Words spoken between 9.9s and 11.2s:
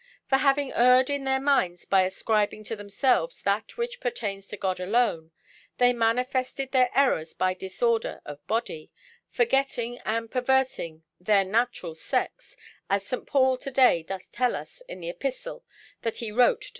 and perverting